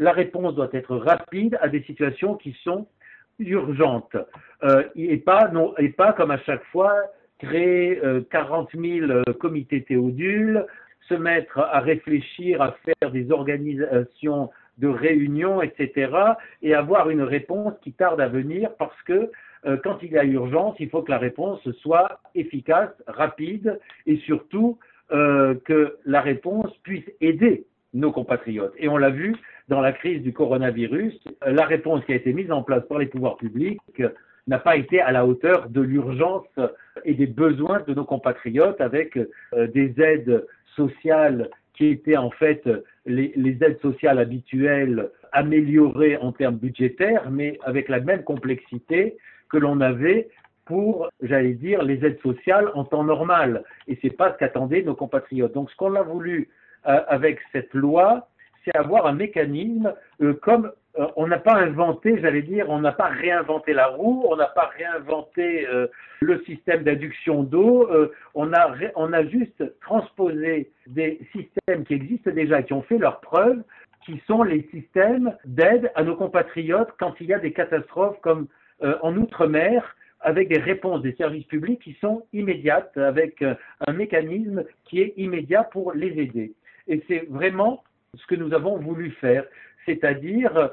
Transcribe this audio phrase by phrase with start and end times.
[0.00, 2.86] la réponse doit être rapide à des situations qui sont
[3.38, 4.16] urgentes
[4.64, 5.50] euh, et, pas,
[6.16, 6.94] comme à chaque fois
[7.38, 10.66] créer euh, 40 000 euh, comités théodules,
[11.06, 16.10] se mettre à réfléchir, à faire des organisations de réunions, etc.,
[16.62, 19.30] et avoir une réponse qui tarde à venir parce que
[19.66, 24.16] euh, quand il y a urgence, il faut que la réponse soit efficace, rapide et
[24.18, 24.78] surtout
[25.12, 28.74] que la réponse puisse aider nos compatriotes.
[28.78, 29.34] Et on l'a vu
[29.68, 33.06] dans la crise du coronavirus, la réponse qui a été mise en place par les
[33.06, 34.02] pouvoirs publics
[34.46, 36.48] n'a pas été à la hauteur de l'urgence
[37.04, 40.44] et des besoins de nos compatriotes avec euh, des aides
[40.76, 42.68] sociales qui étaient en fait
[43.06, 49.16] les, aides sociales habituelles améliorées en termes budgétaires, mais avec la même complexité
[49.48, 50.28] que l'on avait
[50.64, 53.64] pour, j'allais dire, les aides sociales en temps normal.
[53.88, 55.52] Et c'est pas ce qu'attendaient nos compatriotes.
[55.52, 56.50] Donc, ce qu'on a voulu euh,
[56.84, 58.28] avec cette loi,
[58.64, 62.92] c'est avoir un mécanisme euh, comme euh, on n'a pas inventé, j'allais dire, on n'a
[62.92, 65.86] pas réinventé la roue, on n'a pas réinventé euh,
[66.20, 72.32] le système d'induction d'eau, euh, on, a, on a juste transposé des systèmes qui existent
[72.32, 73.62] déjà, qui ont fait leurs preuves,
[74.04, 78.46] qui sont les systèmes d'aide à nos compatriotes quand il y a des catastrophes comme
[79.02, 83.44] en Outre-mer, avec des réponses des services publics qui sont immédiates, avec
[83.86, 86.54] un mécanisme qui est immédiat pour les aider.
[86.90, 87.82] Et c'est vraiment
[88.14, 89.44] ce que nous avons voulu faire
[89.86, 90.70] c'est-à-dire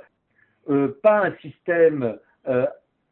[0.70, 2.66] euh, pas un système euh,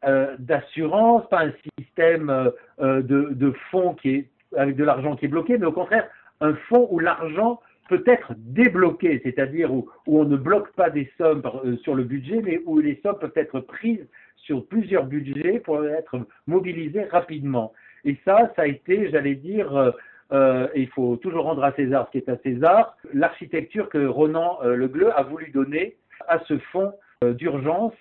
[0.05, 5.57] euh, d'assurance, pas un système de, fonds qui est avec de l'argent qui est bloqué,
[5.57, 6.07] mais au contraire
[6.41, 11.43] un fonds où l'argent peut être débloqué, c'est-à-dire où, on ne bloque pas des sommes
[11.83, 16.27] sur le budget, mais où les sommes peuvent être prises sur plusieurs budgets pour être
[16.47, 17.73] mobilisées rapidement.
[18.03, 19.93] Et ça, ça a été, j'allais dire,
[20.31, 24.59] euh, il faut toujours rendre à César ce qui est à César, l'architecture que Ronan
[24.63, 27.93] euh, Le Gleu a voulu donner à ce fonds euh, d'urgence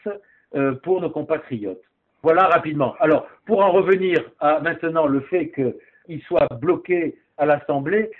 [0.84, 1.82] pour nos compatriotes.
[2.22, 2.94] Voilà rapidement.
[3.00, 8.12] Alors, pour en revenir à maintenant le fait qu'il soit bloqué à l'Assemblée,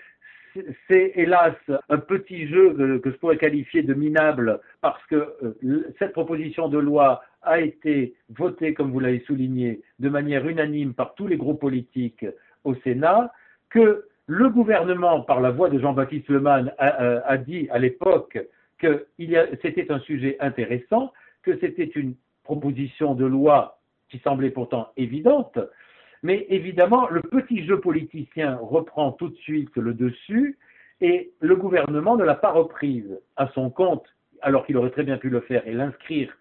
[0.89, 1.55] c'est hélas
[1.89, 5.55] un petit jeu que, je pourrais qualifier de minable parce que
[6.01, 11.15] cette proposition de loi a été votée, comme vous l'avez souligné, de manière unanime par
[11.15, 12.27] tous les groupes politiques
[12.65, 13.31] au Sénat
[13.75, 18.39] que le gouvernement, par la voix de Jean-Baptiste Lemann, a, dit à l'époque
[18.79, 19.07] que
[19.63, 21.13] c'était un sujet intéressant,
[21.43, 22.15] que c'était une
[22.45, 25.59] proposition de loi qui semblait pourtant évidente,
[26.23, 30.57] mais évidemment, le petit jeu politicien reprend tout de suite le dessus
[31.01, 34.07] et le gouvernement ne l'a pas reprise à son compte,
[34.41, 36.33] alors qu'il aurait très bien pu le faire et l'inscrire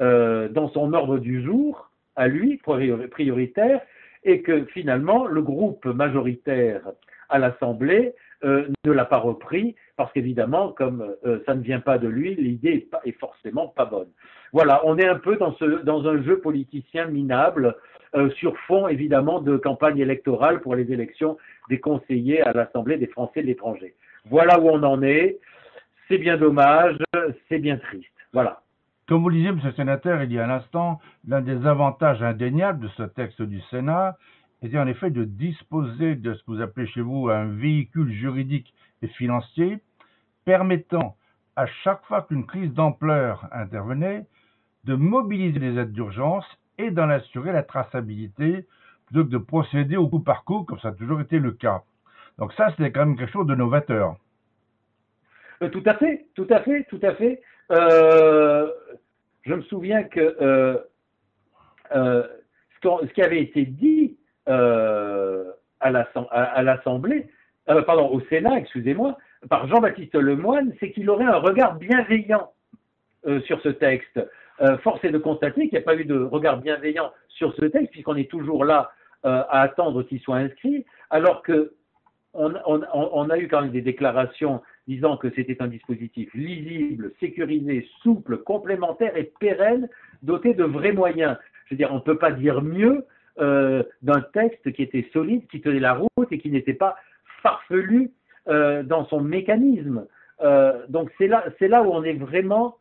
[0.00, 3.80] euh, dans son ordre du jour, à lui, prioritaire,
[4.24, 6.82] et que finalement le groupe majoritaire
[7.28, 11.98] à l'Assemblée euh, ne l'a pas repris parce qu'évidemment, comme euh, ça ne vient pas
[11.98, 14.08] de lui, l'idée est, forcément pas bonne.
[14.52, 17.76] Voilà, on est un peu dans, un jeu politicien minable
[18.14, 21.36] euh, sur fond évidemment de campagne électorale pour les élections
[21.68, 23.94] des conseillers à l'Assemblée des Français de l'étranger.
[24.24, 25.38] Voilà où on en est.
[26.08, 26.96] C'est bien dommage,
[27.48, 28.10] c'est bien triste.
[28.32, 28.62] Voilà.
[29.10, 32.22] Comme vous le disiez, Monsieur le Sénateur, il y a un instant, l'un des avantages
[32.22, 34.16] indéniables de ce texte du Sénat
[34.62, 38.72] était en effet de disposer de ce que vous appelez chez vous un véhicule juridique
[39.02, 39.80] et financier
[40.44, 41.16] permettant
[41.56, 44.26] à chaque fois qu'une crise d'ampleur intervenait
[44.84, 46.46] de mobiliser les aides d'urgence
[46.78, 48.64] et d'en assurer la traçabilité
[49.06, 51.82] plutôt que de procéder au coup par coup comme ça a toujours été le cas.
[52.38, 54.14] Donc ça, c'était quand même quelque chose de novateur.
[55.64, 57.42] Euh, tout à fait, tout à fait, tout à fait.
[57.70, 58.68] Euh,
[59.42, 60.78] je me souviens que euh,
[61.94, 62.26] euh,
[62.82, 64.16] ce, qui avait été dit
[64.48, 65.44] euh,
[65.80, 65.90] à
[66.62, 67.28] l'Assemblée,
[67.66, 69.16] pardon, au Sénat, excusez-moi,
[69.48, 72.52] par Jean-Baptiste Lemoyne, c'est qu'il aurait un regard bienveillant
[73.44, 74.20] sur ce texte.
[74.82, 77.92] force est de constater qu'il n'y a pas eu de regard bienveillant sur ce texte,
[77.92, 78.90] puisqu'on est toujours là
[79.22, 81.72] à attendre qu'il soit inscrit, alors que
[82.34, 88.38] on, a eu quand même des déclarations disant que c'était un dispositif lisible, sécurisé, souple,
[88.38, 89.88] complémentaire et pérenne,
[90.22, 91.36] doté de vrais moyens.
[91.66, 93.06] Je veux dire, on ne peut pas dire mieux
[93.38, 96.96] euh, d'un texte qui était solide, qui tenait la route et qui n'était pas
[97.42, 98.10] farfelu
[98.48, 100.06] euh, dans son mécanisme.
[100.42, 102.76] Euh, donc c'est là, c'est là où on est vraiment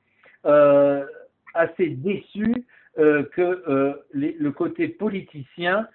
[1.53, 2.65] assez déçu
[2.95, 5.87] que le côté politicien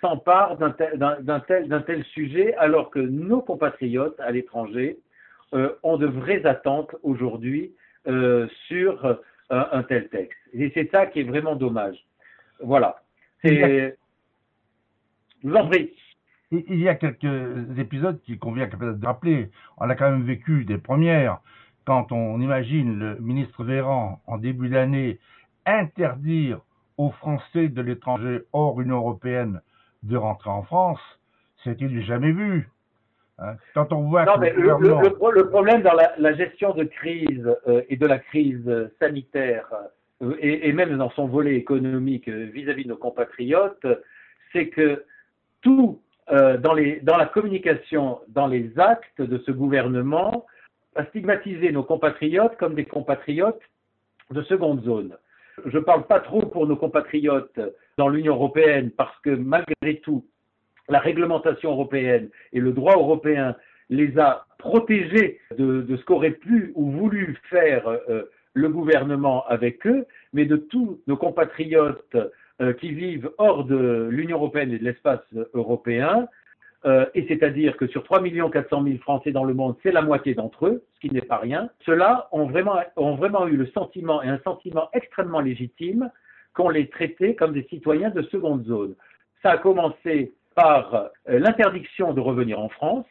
[0.00, 4.98] s'empare d'un tel, sujet, alors que nos compatriotes à l'étranger
[5.52, 7.72] ont de vraies attentes aujourd'hui
[8.08, 9.14] euh, sur euh,
[9.50, 10.38] un, tel texte.
[10.52, 11.96] Et c'est ça qui est vraiment dommage.
[12.60, 13.02] Voilà.
[13.42, 13.96] C'est.
[15.42, 15.92] Je vous en prie.
[16.52, 19.50] Il y a quelques épisodes qui convient peut-être de rappeler.
[19.78, 21.40] On a quand même vécu des premières.
[21.84, 25.18] quand on imagine le ministre Véran en début d'année
[25.64, 26.60] interdire
[26.96, 29.60] aux Français de l'étranger hors Union européenne
[30.04, 31.00] de rentrer en France,
[31.64, 32.70] c'était du jamais vu.
[33.38, 33.56] Hein.
[33.74, 38.06] Quand on voit non, mais le, problème dans la, gestion de crise euh, et de
[38.06, 39.66] la crise sanitaire,
[40.22, 43.86] euh, et, même dans son volet économique vis-à-vis de nos compatriotes,
[44.52, 45.04] c'est que
[45.60, 50.44] tout dans, les, dans la communication, dans les actes de ce gouvernement,
[50.96, 53.62] à stigmatiser nos compatriotes comme des compatriotes
[54.30, 55.16] de seconde zone.
[55.64, 57.60] Je ne parle pas trop pour nos compatriotes
[57.96, 60.26] dans l'Union européenne parce que malgré tout,
[60.88, 63.56] la réglementation européenne et le droit européen
[63.90, 70.06] les a protégés de, ce qu'aurait pu ou voulu faire euh, le gouvernement avec eux,
[70.32, 72.16] mais de tous nos compatriotes
[72.60, 75.20] euh, qui vivent hors de l'Union européenne et de l'espace
[75.54, 76.26] européen,
[76.86, 80.34] euh, et c'est-à-dire que sur 3 400 000 Français dans le monde, c'est la moitié
[80.34, 84.22] d'entre eux, ce qui n'est pas rien, ceux-là ont vraiment, ont vraiment eu le sentiment,
[84.22, 86.10] et un sentiment extrêmement légitime,
[86.54, 88.94] qu'on les traitait comme des citoyens de seconde zone.
[89.42, 93.06] Ça a commencé par euh, l'interdiction de revenir en France,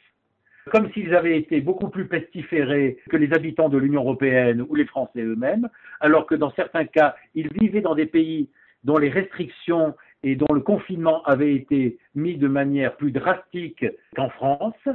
[0.71, 4.85] comme s'ils avaient été beaucoup plus pestiférés que les habitants de l'Union européenne ou les
[4.85, 5.69] Français eux-mêmes,
[6.01, 8.49] alors que dans certains cas, ils vivaient dans des pays
[8.83, 9.93] dont les restrictions
[10.23, 14.89] et dont le confinement avait été mis de manière plus drastique qu'en France,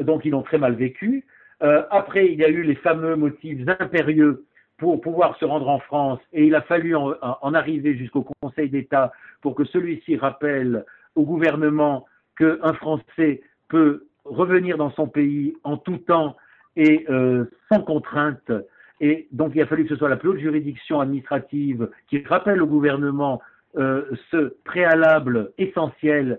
[0.00, 1.26] donc ils l'ont très mal vécu.
[1.62, 4.46] Euh, après, il y a eu les fameux motifs impérieux
[4.78, 7.14] pour pouvoir se rendre en France et il a fallu en,
[7.54, 9.12] arriver jusqu'au Conseil d'État
[9.42, 10.86] pour que celui-ci rappelle
[11.20, 12.06] au gouvernement
[12.38, 16.36] qu'un Français peut revenir dans son pays en tout temps
[16.76, 18.50] et euh, sans contrainte.
[19.00, 22.62] Et donc il a fallu que ce soit la plus haute juridiction administrative qui rappelle
[22.62, 23.42] au gouvernement
[23.76, 26.38] euh, ce préalable essentiel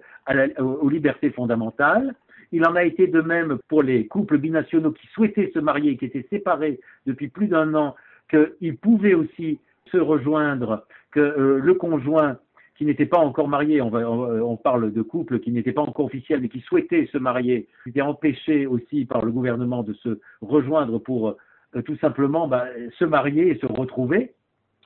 [0.59, 2.15] aux libertés fondamentales.
[2.51, 6.05] Il en a été de même pour les couples binationaux qui souhaitaient se marier, qui
[6.05, 7.95] étaient séparés depuis plus d'un an,
[8.29, 9.59] qu'ils pouvaient aussi
[9.91, 12.37] se rejoindre, que euh, le conjoint
[12.81, 16.41] qui n'était pas encore marié, on, on, parle de couples qui n'étaient pas encore officiels,
[16.41, 21.37] mais qui souhaitaient se marier, était empêché aussi par le gouvernement de se rejoindre pour
[21.75, 22.65] euh, tout simplement bah,
[22.97, 24.33] se marier et se retrouver.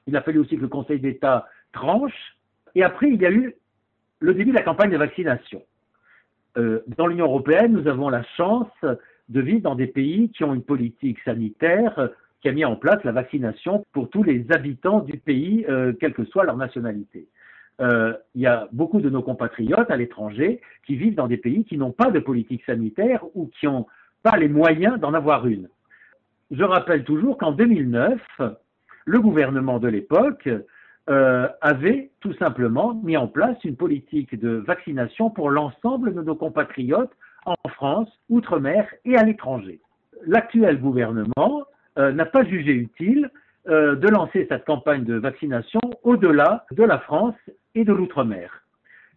[0.08, 2.36] Il a fallu aussi que le Conseil d'État tranche
[2.76, 3.56] et après, il y a eu
[4.20, 5.62] le début de la campagne de vaccination.
[6.58, 8.68] Euh, dans l'Union européenne, nous avons la chance
[9.30, 12.10] de vivre dans des pays qui ont une politique sanitaire
[12.42, 16.14] qui a mis en place la vaccination pour tous les habitants du pays, euh, quelle
[16.14, 17.30] que soit leur nationalité.
[17.82, 21.66] Euh, il y a beaucoup de nos compatriotes à l'étranger qui vivent dans des pays
[21.66, 23.86] qui n'ont pas de politique sanitaire ou qui n'ont
[24.24, 25.68] pas les moyens d'en avoir une.
[26.52, 28.22] Je rappelle toujours qu'en 2009,
[29.06, 30.50] le gouvernement de l'époque
[31.10, 36.36] euh, avait tout simplement mis en place une politique de vaccination pour l'ensemble de nos
[36.36, 37.12] compatriotes
[37.46, 39.80] en France, outre-mer et à l'étranger.
[40.26, 41.66] L'actuel gouvernement
[42.00, 43.30] euh, n'a pas jugé utile
[43.68, 47.36] euh, de lancer cette campagne de vaccination au-delà de la France
[47.74, 48.64] et de l'outre-mer.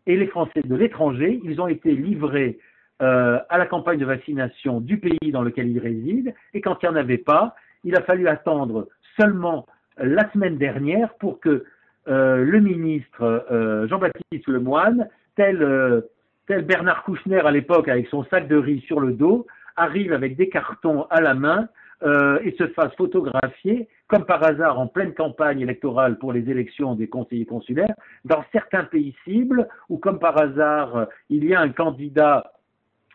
[0.07, 2.59] Et les Français de l'étranger, ils ont été livrés
[3.01, 6.97] à la campagne de vaccination du pays dans lequel ils résident, et quand il n'y
[6.97, 7.55] en avait pas,
[7.85, 9.67] il a fallu attendre seulement
[9.99, 11.65] la semaine dernière pour que
[12.09, 16.01] euh, le ministre euh, Jean-Baptiste Lemoine, tel, euh,
[16.47, 19.47] tel Bernard Kouchner à l'époque avec son sac de riz sur le dos,
[19.77, 21.69] arrive avec des cartons à la main
[22.03, 27.09] et se fasse photographier, comme par hasard en pleine campagne électorale pour les élections des
[27.09, 32.53] conseillers consulaires, dans certains pays cibles, où comme par hasard il y a un candidat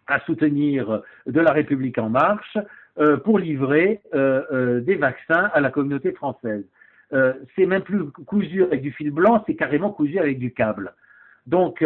[0.08, 2.58] à soutenir de la République en marche
[3.24, 6.66] pour livrer des vaccins à la communauté française.
[7.13, 10.94] Euh, c'est même plus cousu avec du fil blanc, c'est carrément cousu avec du câble.
[11.46, 11.84] Donc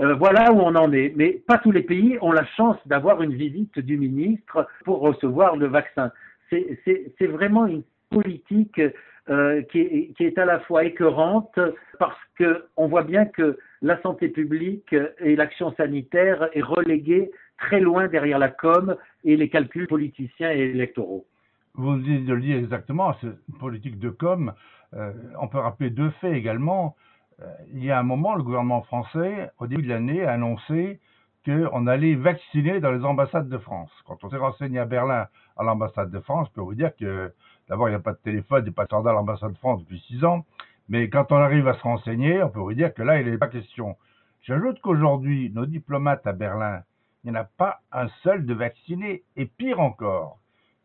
[0.00, 1.12] euh, euh, voilà où on en est.
[1.16, 5.56] Mais pas tous les pays ont la chance d'avoir une visite du ministre pour recevoir
[5.56, 6.10] le vaccin.
[6.50, 11.58] C'est vraiment une politique qui est, qui, est, à la fois écœurante
[11.98, 18.06] parce qu'on voit bien que la santé publique et l'action sanitaire est reléguée très loin
[18.06, 21.26] derrière la com et les calculs politiciens et électoraux.
[21.74, 24.52] Vous de le dire exactement, c'est une politique de com.
[24.94, 26.96] Euh, on peut rappeler deux faits également.
[27.42, 31.00] Euh, il y a un moment, le gouvernement français, au début de l'année, a annoncé
[31.44, 33.90] qu'on allait vacciner dans les ambassades de France.
[34.06, 37.32] Quand on s'est renseigné à Berlin à l'ambassade de France, je peux vous dire que
[37.68, 39.52] d'abord, il n'y a pas de téléphone, il n'y a pas de standard à l'ambassade
[39.52, 40.44] de France depuis six ans.
[40.88, 43.38] Mais quand on arrive à se renseigner, on peut vous dire que là, il n'est
[43.38, 43.96] pas question.
[44.42, 46.82] J'ajoute qu'aujourd'hui, nos diplomates à Berlin,
[47.22, 49.22] il n'y en a pas un seul de vacciné.
[49.36, 50.38] Et pire encore,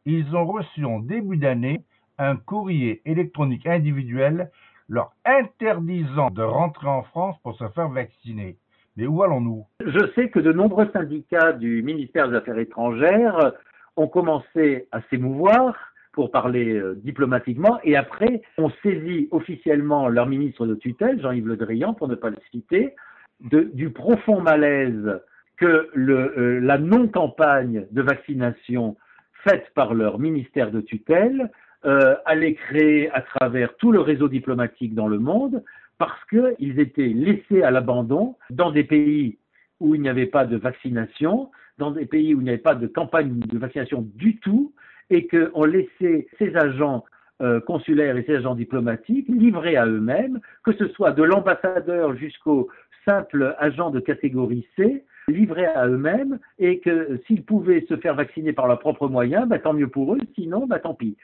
[0.05, 1.83] ils ont reçu en début d'année
[2.17, 4.51] un courrier électronique individuel
[4.91, 8.57] leur interdisant de rentrer en France pour se faire vacciner.
[8.97, 9.65] Mais où allons-nous?
[9.79, 13.53] Je sais que de nombreux syndicats du ministère des Affaires étrangères
[13.95, 15.75] ont commencé à s'émouvoir
[16.11, 21.55] pour parler euh, diplomatiquement, et après, on saisit officiellement leur ministre de tutelle, Jean-Yves Le
[21.55, 22.93] Drian, pour ne pas le citer,
[23.39, 25.21] du profond malaise
[25.55, 28.97] que euh, la non-campagne de vaccination
[29.45, 31.49] faite par leur ministère de tutelle
[31.85, 35.63] euh, allait créer à travers tout le réseau diplomatique dans le monde,
[35.97, 39.37] parce qu'ils étaient laissés à l'abandon dans des pays
[39.79, 42.75] où il n'y avait pas de vaccination, dans des pays où il n'y avait pas
[42.75, 44.73] de campagne de vaccination du tout,
[45.09, 47.03] et qu'on laissait ces agents
[47.41, 52.69] euh, consulaires et ces agents diplomatiques livrés à eux-mêmes, que ce soit de l'ambassadeur jusqu'au
[53.07, 58.53] simple agent de catégorie C, livrés à eux-mêmes, et que s'ils pouvaient se faire vacciner
[58.53, 61.17] par leurs propres moyens, bah, tant mieux pour eux, sinon, bah, tant pis.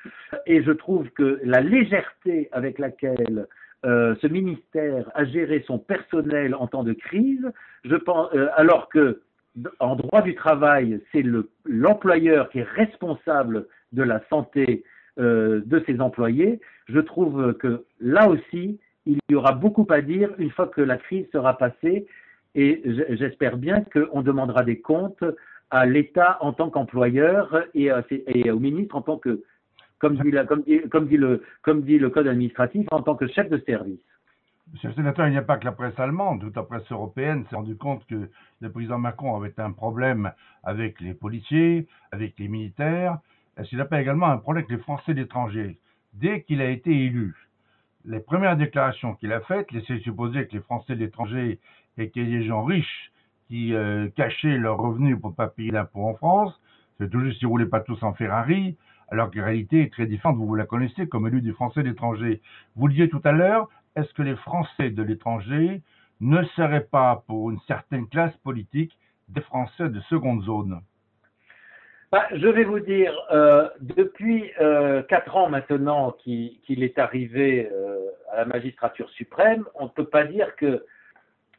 [0.45, 3.47] Et je trouve que la légèreté avec laquelle
[3.85, 7.45] euh, ce ministère a géré son personnel en temps de crise,
[7.85, 9.21] je pense, euh, alors que
[9.79, 11.23] en droit du travail, c'est
[11.65, 14.83] l'employeur qui est responsable de la santé
[15.19, 20.29] euh, de ses employés, je trouve que là aussi, il y aura beaucoup à dire
[20.37, 22.05] une fois que la crise sera passée
[22.57, 25.23] et j'espère bien qu'on demandera des comptes
[25.69, 27.91] à l'État en tant qu'employeur et,
[28.51, 29.43] au ministre en tant que,
[29.99, 33.99] comme dit, le, code administratif, en tant que chef de service.
[34.73, 37.45] Monsieur le sénateur, il n'y a pas que la presse allemande, toute la presse européenne
[37.49, 38.27] s'est rendu compte que
[38.59, 40.31] le président Macron avait un problème
[40.63, 43.19] avec les policiers, avec les militaires.
[43.55, 45.77] Est-ce qu'il n'a pas également un problème avec les Français d'étranger
[46.13, 47.35] Dès qu'il a été élu,
[48.03, 51.59] les premières déclarations qu'il a faites laissaient supposer que les Français d'étranger
[52.01, 53.11] étaient des gens riches
[53.47, 56.59] qui euh, cachaient leurs revenus pour ne pas payer d'impôts en France.
[56.97, 58.75] C'est toujours s'ils ne roulaient pas tous en Ferrari,
[59.09, 60.37] alors que la réalité est très différente.
[60.37, 62.41] Vous, vous la connaissez comme élu des Français d'étranger.
[62.75, 65.81] Vous le disiez tout à l'heure, est-ce que les Français de l'étranger
[66.19, 68.97] ne seraient pas, pour une certaine classe politique,
[69.29, 70.81] des Français de seconde zone?
[72.11, 77.99] Bah, je vais vous dire, euh, depuis euh, quatre ans maintenant qu'il est arrivé euh,
[78.31, 80.85] à la magistrature suprême, on ne peut pas dire que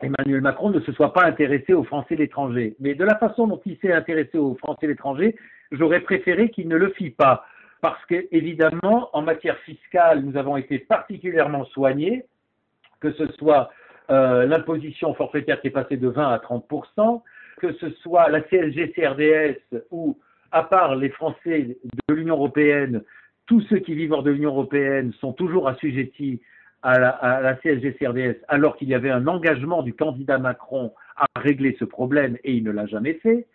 [0.01, 2.77] Emmanuel Macron ne se soit pas intéressé aux Français l'étranger.
[2.79, 5.37] Mais de la façon dont il s'est intéressé aux Français de l'étranger,
[5.73, 7.45] j'aurais préféré qu'il ne le fît pas
[7.81, 12.25] parce qu'évidemment, en matière fiscale, nous avons été particulièrement soignés,
[13.01, 13.71] que ce soit
[14.11, 16.67] euh, l'imposition forfaitaire qui est passée de 20 à 30
[17.59, 20.19] que ce soit la CSG-CRDS où,
[20.53, 21.77] à part les Français
[22.09, 23.03] de l'Union européenne,
[23.47, 26.41] tous ceux qui vivent hors de l'Union européenne sont toujours assujettis
[26.83, 31.77] à la, à CSG-CRDS, alors qu'il y avait un engagement du candidat Macron à régler
[31.79, 33.47] ce problème et il ne l'a jamais fait.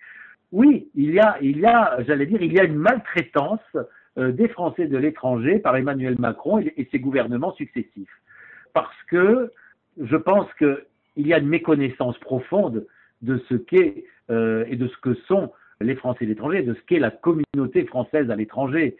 [0.51, 3.60] Oui, il y a, il y a, j'allais dire, il y a une maltraitance
[4.20, 8.22] euh, des Français de l'étranger par Emmanuel Macron et, ses gouvernements successifs.
[8.74, 9.51] Parce que
[10.00, 10.77] je pense qu'il
[11.18, 12.86] y a une méconnaissance profonde
[13.24, 15.51] de ce qu'est euh, et de ce que sont
[15.82, 18.96] les Français de l'étranger, de ce qu'est la communauté française à l'étranger.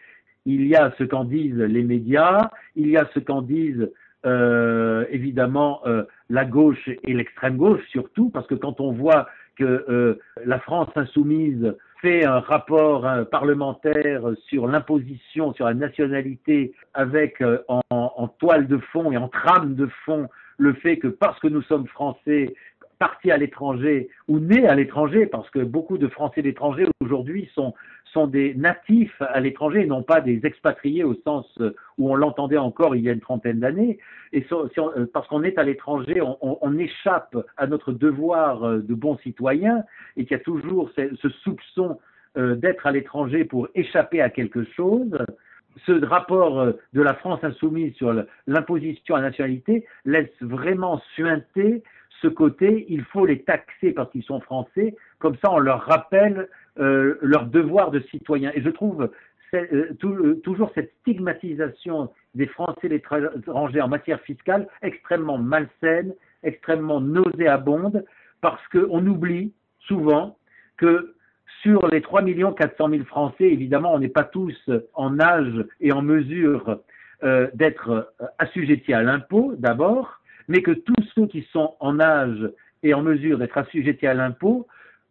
[0.46, 3.92] Il y a ce qu'en disent les médias, il y a ce qu'en disent
[4.26, 5.82] euh, évidemment
[6.30, 9.28] la gauche et l'extrême gauche surtout, parce que quand on voit
[9.58, 17.60] que la France insoumise fait un rapport parlementaire sur l'imposition, sur la nationalité, avec euh,
[17.90, 20.28] en, toile de fond et en trame de fond
[20.58, 22.54] le fait que parce que nous sommes français,
[23.04, 27.74] partis à l'étranger ou nés à l'étranger, parce que beaucoup de Français d'étranger aujourd'hui sont,
[28.14, 31.46] sont des natifs à l'étranger, non pas des expatriés au sens
[31.98, 34.00] où on l'entendait encore il y a une trentaine d'années.
[34.32, 39.18] Et euh, parce qu'on est à l'étranger, on, échappe à notre devoir euh, de bon
[39.18, 39.84] citoyen
[40.16, 42.00] et qu'il y a toujours ce, soupçon
[42.38, 45.12] euh, d'être à l'étranger pour échapper à quelque chose.
[45.86, 48.14] Ce rapport de la France insoumise sur
[48.48, 51.84] l'imposition à la nationalité laisse vraiment suinter
[52.24, 56.48] ce côté, il faut les taxer parce qu'ils sont français, comme ça on leur rappelle
[56.80, 58.52] euh, leur devoir de citoyen.
[58.56, 59.10] Et je trouve
[59.54, 66.16] euh, euh, toujours cette stigmatisation des Français et des étrangers en matière fiscale extrêmement malsaine,
[66.42, 68.04] extrêmement nauséabonde,
[68.42, 70.38] parce qu'on oublie souvent
[70.78, 71.14] que
[71.62, 72.24] sur les 3
[72.58, 74.58] 400 000 Français, évidemment, on n'est pas tous
[74.96, 76.80] en âge et en mesure
[77.54, 82.50] d'être assujettis à l'impôt d'abord, mais que tous ceux qui sont en âge
[82.84, 84.68] et en mesure d'être assujettis à l'impôt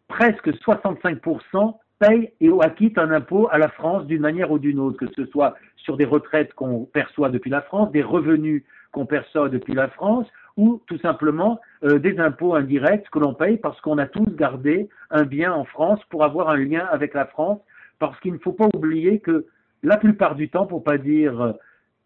[0.07, 4.97] presque 65% payent et acquittent un impôt à la France d'une manière ou d'une autre,
[4.97, 9.49] que ce soit sur des retraites qu'on perçoit depuis la France, des revenus qu'on perçoit
[9.49, 13.97] depuis la France, ou tout simplement euh, des impôts indirects que l'on paye parce qu'on
[13.97, 17.59] a tous gardé un bien en France pour avoir un lien avec la France,
[17.99, 19.47] parce qu'il ne faut pas oublier que
[19.81, 21.53] la plupart du temps, pour pas dire euh,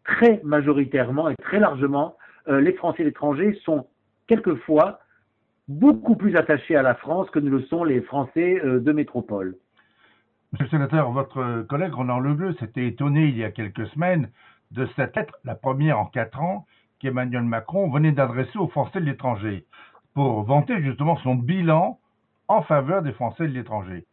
[0.06, 2.16] très majoritairement et très largement,
[2.48, 3.88] euh, les Français et l'étranger sont
[4.28, 5.00] quelquefois
[5.68, 9.58] beaucoup plus attachés à la France que ne le sont les Français euh, de métropole.
[10.54, 14.30] Monsieur le sénateur, votre collègue Ronan Lebleu s'était étonné il y a quelques semaines
[14.72, 16.66] de cette lettre, la première en quatre ans,
[17.00, 19.66] qu'Emmanuel Macron venait d'adresser aux Français de l'étranger
[20.14, 22.00] pour vanter justement son bilan
[22.48, 24.06] en faveur des Français de l'étranger.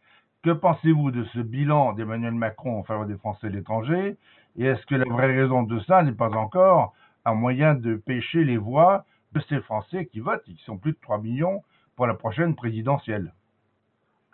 [0.43, 4.17] Que pensez-vous de ce bilan d'Emmanuel Macron en faveur des Français de l'étranger?
[4.57, 6.93] Et est-ce que la vraie raison de ça n'est pas encore
[7.25, 10.97] un moyen de pêcher les voix de ces Français qui votent, qui sont plus de
[11.01, 11.61] 3 millions
[11.95, 13.33] pour la prochaine présidentielle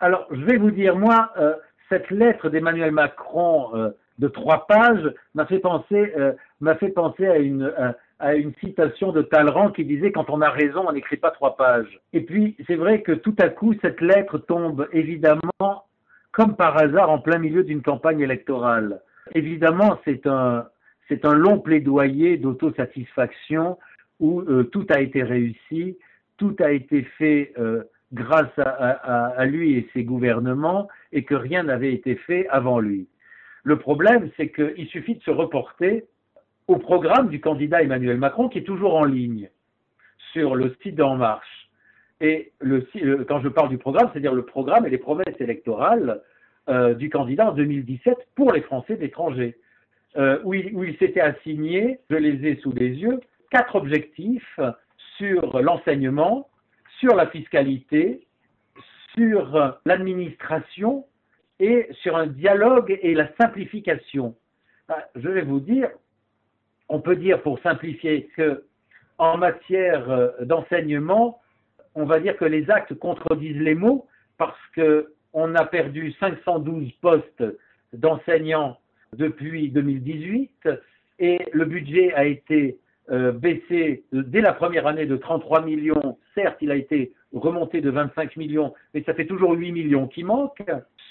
[0.00, 1.54] Alors, je vais vous dire, moi, euh,
[1.88, 6.34] cette lettre d'Emmanuel Macron euh, de trois pages m'a fait penser, euh,
[6.78, 7.72] fait penser à une,
[8.18, 11.56] à une citation de Talleyrand qui disait quand on a raison, on n'écrit pas trois
[11.56, 12.00] pages.
[12.12, 15.84] Et puis, c'est vrai que tout à coup, cette lettre tombe évidemment
[16.30, 19.00] comme par hasard en plein milieu d'une campagne électorale.
[19.34, 20.66] Évidemment, c'est un,
[21.08, 23.78] c'est un long plaidoyer d'autosatisfaction
[24.20, 25.98] où euh, tout a été réussi,
[26.36, 27.82] tout a été fait euh,
[28.12, 33.08] grâce à, lui et ses gouvernements et que rien n'avait été fait avant lui.
[33.64, 36.04] Le problème, c'est qu'il suffit de se reporter
[36.68, 39.48] au programme du candidat Emmanuel Macron qui est toujours en ligne
[40.32, 41.70] sur le site d'En Marche.
[42.20, 42.86] Et le,
[43.24, 46.20] quand je parle du programme, c'est-à-dire le programme et les promesses électorales
[46.68, 49.56] euh, du candidat en 2017 pour les Français d'étranger,
[50.16, 54.60] euh, où il, il s'était assigné, je les ai sous les yeux, quatre objectifs
[55.16, 56.48] sur l'enseignement,
[57.00, 58.26] sur la fiscalité,
[59.14, 61.04] sur l'administration
[61.60, 64.34] et sur un dialogue et la simplification.
[64.88, 65.90] Ah, je vais vous dire,
[66.88, 68.64] on peut dire pour simplifier que
[69.18, 71.40] en matière euh, d'enseignement,
[71.94, 74.06] on va dire que les actes contredisent les mots
[74.38, 77.44] parce que on a perdu 512 postes
[77.92, 78.78] d'enseignants
[79.16, 80.68] depuis 2018
[81.18, 82.78] et le budget a été
[83.10, 86.18] euh, baissé dès la première année de 33 millions.
[86.34, 90.24] Certes, il a été remonté de 25 millions, mais ça fait toujours 8 millions qui
[90.24, 90.64] manquent.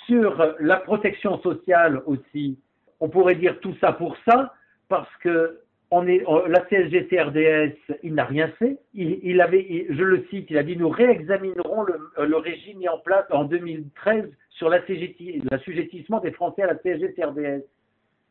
[0.07, 2.57] Sur la protection sociale aussi,
[2.99, 4.53] on pourrait dire tout ça pour ça,
[4.89, 5.59] parce que
[5.91, 8.77] la CSG-CRDS, il n'a rien fait.
[8.93, 12.97] Il, avait, je le cite, il a dit nous réexaminerons le, le, régime mis en
[12.99, 17.63] place en 2013 sur l'assujettissement des Français à la CSG-CRDS.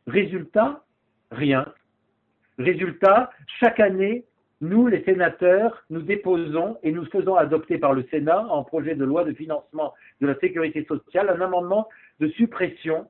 [0.07, 0.83] Résultat,
[1.31, 1.67] rien.
[2.59, 4.25] Résultat, chaque année,
[4.61, 9.05] nous, les sénateurs, nous déposons et nous faisons adopter par le Sénat, en projet de
[9.05, 11.89] loi de financement de la sécurité sociale, un amendement
[12.21, 13.07] de suppression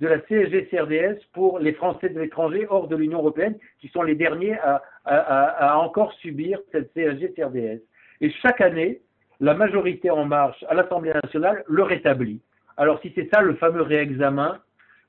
[0.00, 4.14] de la CSG-CRDS pour les Français de l'étranger hors de l'Union européenne, qui sont les
[4.14, 4.56] derniers
[5.04, 7.80] à, encore subir cette CSG-CRDS.
[8.20, 9.00] Et chaque année,
[9.40, 12.40] la majorité en marche à l'Assemblée nationale le rétablit.
[12.76, 14.60] Alors si c'est ça le fameux réexamen,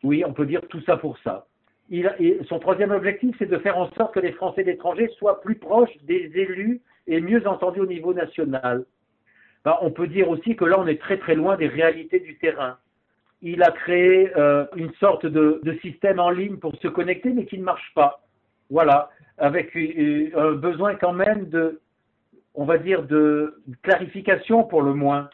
[0.03, 1.45] oui, on peut dire tout ça pour ça.
[2.47, 5.95] Son troisième objectif, c'est de faire en sorte que les Français d'étranger soient plus proches
[6.03, 8.85] des élus et mieux entendus au niveau national.
[9.65, 12.37] Ben, on peut dire aussi que là, on est très très loin des réalités du
[12.37, 12.77] terrain
[13.43, 17.45] il a créé euh, une sorte de, de, système en ligne pour se connecter, mais
[17.45, 18.21] qui ne marche pas.
[18.69, 21.81] Voilà, avec un besoin quand même de,
[22.55, 25.29] on va dire, de clarification pour le moins.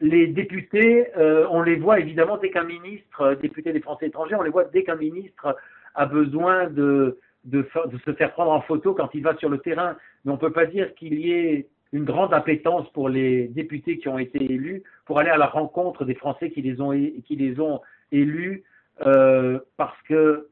[0.00, 4.34] Les députés, euh, on les voit évidemment dès qu'un ministre, euh, député des Français étrangers,
[4.34, 5.56] on les voit dès qu'un ministre
[5.94, 9.58] a besoin de, de, de, se faire prendre en photo quand il va sur le
[9.58, 9.96] terrain.
[10.24, 13.98] Mais on ne peut pas dire qu'il y ait une grande appétence pour les députés
[13.98, 17.36] qui ont été élus pour aller à la rencontre des Français qui les ont, qui
[17.36, 17.80] les ont
[18.12, 18.64] élus
[19.06, 20.48] euh, parce que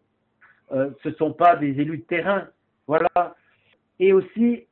[0.72, 2.48] euh, ce ne sont pas des élus de terrain.
[2.86, 3.36] Voilà.
[4.00, 4.66] Et aussi,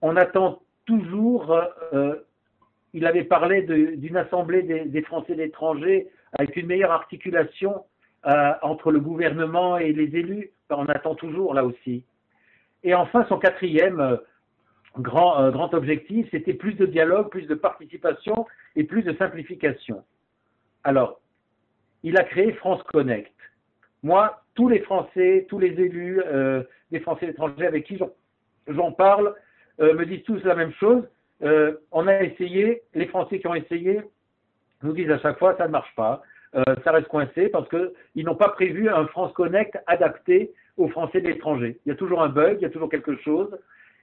[0.00, 1.52] on attend toujours,
[1.92, 2.16] euh,
[2.94, 7.84] il avait parlé d'une assemblée des, Français d'étrangers avec une meilleure articulation
[8.26, 10.50] euh, entre le gouvernement et les élus.
[10.70, 12.04] On attend toujours là aussi.
[12.84, 14.18] Et enfin, son quatrième
[14.98, 20.04] grand, euh, grand objectif, c'était plus de dialogue, plus de participation et plus de simplification.
[20.84, 21.20] Alors,
[22.02, 23.32] il a créé France Connect.
[24.02, 27.98] Moi, tous les Français, tous les élus euh, des Français étrangers avec qui
[28.66, 29.34] j'en parle
[29.80, 31.04] euh, me disent tous la même chose.
[31.42, 34.00] Euh, on a essayé, les Français qui ont essayé
[34.82, 36.22] nous disent à chaque fois ça ne marche pas,
[36.54, 41.20] euh, ça reste coincé parce qu'ils n'ont pas prévu un France Connect adapté aux Français
[41.20, 41.78] de l'étranger.
[41.86, 43.56] Il y a toujours un bug, il y a toujours quelque chose.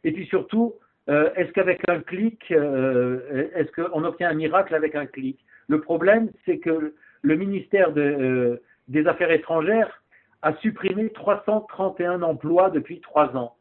[0.04, 0.75] Et puis surtout,
[1.10, 5.39] euh, est-ce qu'avec un clic, euh, est-ce qu'on obtient un miracle avec un clic?
[5.67, 10.02] Le problème, c'est que le ministère de, des Affaires étrangères
[10.41, 13.56] a supprimé 331 emplois depuis trois ans.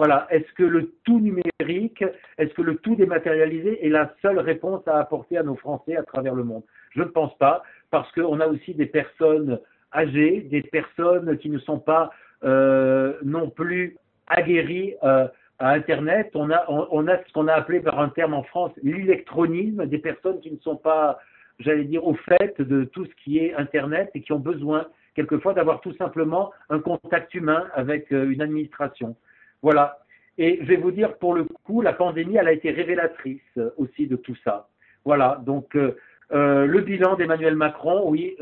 [0.00, 0.26] Voilà.
[0.30, 2.02] Est-ce que le tout numérique,
[2.38, 6.02] est-ce que le tout dématérialisé est la seule réponse à apporter à nos Français à
[6.02, 6.62] travers le monde?
[6.92, 9.60] Je ne pense pas, parce qu'on a aussi des personnes
[9.94, 12.12] âgées, des personnes qui ne sont pas
[12.44, 17.80] euh, non plus aguerries euh, à Internet, on a, on, a ce qu'on a appelé
[17.80, 21.18] par un terme en France l'électronisme, des personnes qui ne sont pas
[21.58, 25.52] j'allais dire, au fait de tout ce qui est Internet et qui ont besoin quelquefois
[25.52, 29.14] d'avoir tout simplement un contact humain avec euh, une administration.
[29.62, 29.98] Voilà.
[30.38, 33.70] Et je vais vous dire, pour le coup, la pandémie, elle a été révélatrice euh,
[33.76, 34.68] aussi de tout ça.
[35.04, 35.40] Voilà.
[35.44, 35.96] Donc, euh,
[36.30, 38.36] le bilan d'Emmanuel Macron, oui,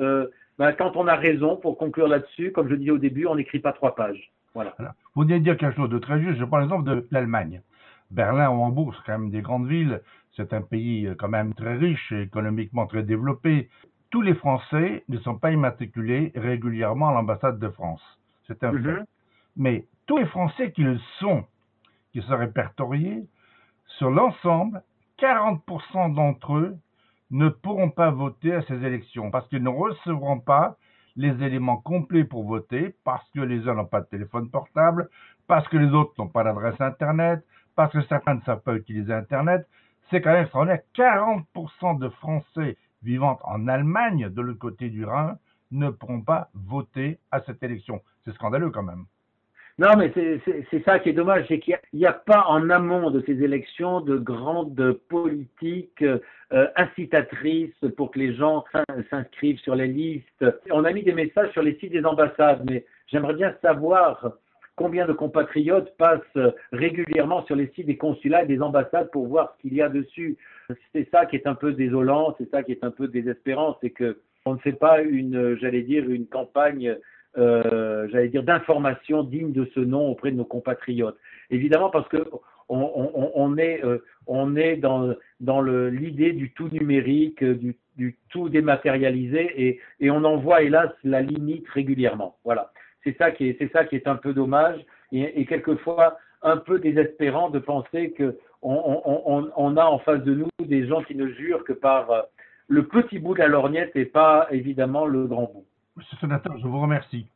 [0.59, 3.61] ben, quand on a raison, pour conclure là-dessus, comme je disais au début, on n'écrit
[3.61, 4.31] pas trois pages.
[4.55, 4.75] Voilà.
[5.15, 6.39] Vous venez de dire quelque chose de très juste.
[6.39, 7.63] Je prends l'exemple de l'Allemagne.
[8.11, 10.01] Berlin ou Hambourg, c'est quand même des grandes villes.
[10.37, 13.69] C'est un pays quand même très riche et économiquement très développé
[14.11, 18.03] tous les Français ne sont pas immatriculés régulièrement à l'ambassade de France.
[18.47, 18.79] C'est un fait.
[18.79, 19.05] Mhm.
[19.57, 21.45] Mais tous les Français qui le sont,
[22.13, 23.29] qui sont répertoriés,
[23.99, 24.83] sur l'ensemble,
[25.21, 26.77] 40% d'entre eux
[27.31, 30.77] ne pourront pas voter à ces élections parce qu'ils ne recevront pas
[31.17, 35.11] les éléments complets pour voter, parce que les uns n'ont pas de téléphone portable,
[35.49, 37.45] parce que les autres n'ont pas d'adresse Internet,
[37.75, 39.69] parce que certains ne savent pas utiliser Internet.
[40.09, 40.81] C'est quand même extraordinaire.
[40.97, 45.37] 40% de Français vivant en Allemagne, de l'autre côté du Rhin,
[45.73, 48.01] ne pourront pas voter à cette élection.
[48.25, 49.05] C'est scandaleux quand même.
[49.79, 53.23] Non, mais c'est ça qui est dommage, c'est qu'il n'y a, pas en amont de
[53.27, 58.65] ces élections de grandes politiques euh, incitatrices pour que les gens
[59.09, 60.45] s'inscrivent sur les listes.
[60.73, 64.33] On a mis des messages sur les sites des ambassades, mais j'aimerais bien savoir
[64.75, 69.55] combien de compatriotes passent régulièrement sur les sites des consulats et des ambassades pour voir
[69.55, 70.37] ce qu'il y a dessus.
[70.93, 73.91] C'est ça qui est un peu désolant, c'est ça qui est un peu désespérant, c'est
[73.91, 76.97] que on ne fait pas une, j'allais dire, une campagne,
[77.39, 81.17] euh, j'allais dire, d'information digne de ce nom auprès de nos compatriotes.
[81.51, 82.25] Évidemment, parce que
[82.71, 89.53] on, est, euh, on est dans, dans l'idée du tout numérique, du, du tout dématérialisé,
[89.57, 92.37] et, et on en voit hélas la limite régulièrement.
[92.45, 92.71] Voilà.
[93.05, 96.79] C'est ça qui est, c'est ça qui est un peu dommage et, quelquefois un peu
[96.79, 101.65] désespérant de penser que on, a en face de nous des gens qui ne jurent
[101.65, 102.23] que par euh,
[102.67, 105.65] le petit bout de la lorgnette et pas évidemment le grand bout.
[105.99, 107.29] Monsieur le sénateur, je vous remercie.